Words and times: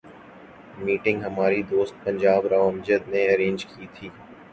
Meeting 0.77 1.19
ہمارے 1.23 1.61
دوست 1.71 1.93
پنجاب 2.03 2.41
راؤ 2.51 2.67
امجد 2.69 3.01
نے 3.11 3.21
ارینج 3.33 3.59
کی 3.65 3.85
تھی۔ 3.95 4.07